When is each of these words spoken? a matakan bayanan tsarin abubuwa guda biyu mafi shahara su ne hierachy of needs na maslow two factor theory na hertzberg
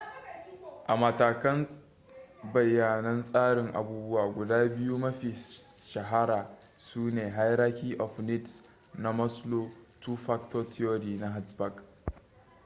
a 0.91 0.97
matakan 0.97 1.67
bayanan 2.53 3.21
tsarin 3.21 3.71
abubuwa 3.75 4.31
guda 4.33 4.67
biyu 4.67 4.97
mafi 4.97 5.35
shahara 5.91 6.49
su 6.77 7.11
ne 7.11 7.29
hierachy 7.31 7.95
of 7.99 8.19
needs 8.19 8.61
na 8.97 9.11
maslow 9.13 9.69
two 9.99 10.17
factor 10.17 10.63
theory 10.69 11.17
na 11.17 11.31
hertzberg 11.31 11.73